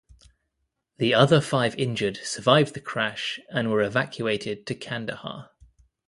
The 0.97 1.13
other 1.13 1.39
five 1.41 1.75
injured 1.77 2.17
survived 2.23 2.73
the 2.73 2.81
crash 2.81 3.39
and 3.49 3.69
were 3.69 3.83
evacuated 3.83 4.65
to 4.65 4.73
Kandahar. 4.73 5.51